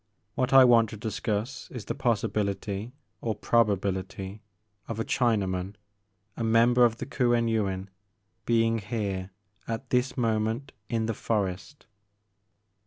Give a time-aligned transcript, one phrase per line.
[0.33, 4.41] What I want to discuss is the possi bility or probability
[4.87, 5.75] of a Chinaman,—
[6.35, 7.87] a member of the Kuen Yuin,
[8.47, 9.29] being here,
[9.67, 11.85] at this moment, in the forest."